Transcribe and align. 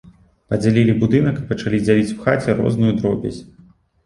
Падзялілі 0.53 0.95
будынак 1.03 1.35
і 1.41 1.43
пачалі 1.51 1.83
дзяліць 1.85 2.15
у 2.15 2.17
хаце 2.25 2.57
розную 2.63 2.91
дробязь. 2.99 3.39